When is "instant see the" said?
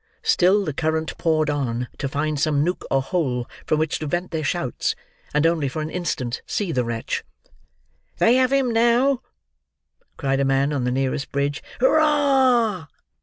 5.91-6.83